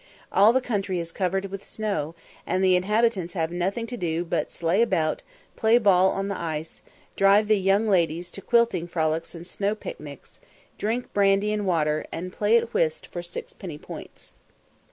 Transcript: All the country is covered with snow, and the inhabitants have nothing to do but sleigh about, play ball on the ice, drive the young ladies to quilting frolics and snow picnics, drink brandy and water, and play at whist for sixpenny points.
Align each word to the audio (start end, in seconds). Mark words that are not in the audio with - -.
All 0.31 0.51
the 0.51 0.61
country 0.61 0.97
is 0.97 1.11
covered 1.11 1.45
with 1.45 1.63
snow, 1.63 2.15
and 2.47 2.63
the 2.63 2.75
inhabitants 2.75 3.33
have 3.33 3.51
nothing 3.51 3.85
to 3.85 3.95
do 3.95 4.25
but 4.25 4.51
sleigh 4.51 4.81
about, 4.81 5.21
play 5.55 5.77
ball 5.77 6.07
on 6.09 6.27
the 6.27 6.39
ice, 6.39 6.81
drive 7.15 7.47
the 7.47 7.59
young 7.59 7.87
ladies 7.87 8.31
to 8.31 8.41
quilting 8.41 8.87
frolics 8.87 9.35
and 9.35 9.45
snow 9.45 9.75
picnics, 9.75 10.39
drink 10.79 11.13
brandy 11.13 11.53
and 11.53 11.67
water, 11.67 12.07
and 12.11 12.33
play 12.33 12.57
at 12.57 12.73
whist 12.73 13.05
for 13.05 13.21
sixpenny 13.21 13.77
points. 13.77 14.33